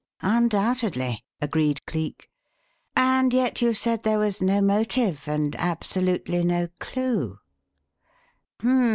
"Undoubtedly," 0.23 1.23
agreed 1.41 1.85
Cleek. 1.85 2.27
"And 2.95 3.31
yet 3.31 3.61
you 3.61 3.71
said 3.71 4.01
there 4.01 4.17
was 4.17 4.41
no 4.41 4.59
motive 4.59 5.27
and 5.27 5.55
absolutely 5.57 6.43
no 6.43 6.69
clue. 6.79 7.37